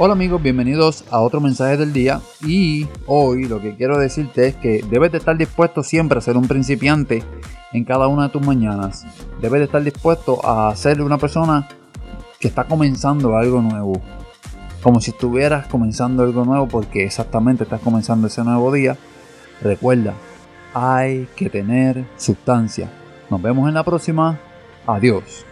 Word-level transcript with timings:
Hola 0.00 0.12
amigos, 0.12 0.40
bienvenidos 0.40 1.04
a 1.10 1.18
otro 1.18 1.40
mensaje 1.40 1.76
del 1.76 1.92
día 1.92 2.20
y 2.46 2.86
hoy 3.06 3.46
lo 3.46 3.60
que 3.60 3.74
quiero 3.74 3.98
decirte 3.98 4.46
es 4.46 4.54
que 4.54 4.80
debes 4.88 5.10
de 5.10 5.18
estar 5.18 5.36
dispuesto 5.36 5.82
siempre 5.82 6.18
a 6.18 6.20
ser 6.20 6.36
un 6.36 6.46
principiante 6.46 7.24
en 7.72 7.84
cada 7.84 8.06
una 8.06 8.22
de 8.22 8.28
tus 8.28 8.46
mañanas. 8.46 9.04
Debes 9.42 9.58
de 9.58 9.64
estar 9.64 9.82
dispuesto 9.82 10.38
a 10.48 10.74
ser 10.76 11.02
una 11.02 11.18
persona 11.18 11.66
que 12.38 12.46
está 12.46 12.62
comenzando 12.62 13.36
algo 13.36 13.60
nuevo. 13.60 14.00
Como 14.84 15.00
si 15.00 15.10
estuvieras 15.10 15.66
comenzando 15.66 16.22
algo 16.22 16.44
nuevo 16.44 16.68
porque 16.68 17.04
exactamente 17.04 17.64
estás 17.64 17.80
comenzando 17.80 18.28
ese 18.28 18.44
nuevo 18.44 18.72
día. 18.72 18.96
Recuerda, 19.62 20.14
hay 20.74 21.26
que 21.34 21.50
tener 21.50 22.04
sustancia. 22.16 22.88
Nos 23.28 23.42
vemos 23.42 23.66
en 23.66 23.74
la 23.74 23.82
próxima. 23.82 24.38
Adiós. 24.86 25.47